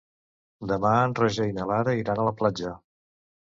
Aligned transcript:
Demà 0.71 0.93
en 1.09 1.13
Roger 1.19 1.47
i 1.51 1.55
na 1.59 1.69
Lara 1.73 1.95
iran 2.01 2.25
a 2.25 2.27
la 2.31 2.35
platja. 2.43 2.75